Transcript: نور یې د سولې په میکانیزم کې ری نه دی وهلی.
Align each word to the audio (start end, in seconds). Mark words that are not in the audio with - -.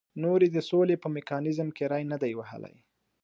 نور 0.23 0.39
یې 0.45 0.49
د 0.55 0.59
سولې 0.69 0.95
په 1.03 1.07
میکانیزم 1.15 1.67
کې 1.75 1.83
ری 1.91 2.03
نه 2.11 2.17
دی 2.21 2.31
وهلی. 2.35 2.75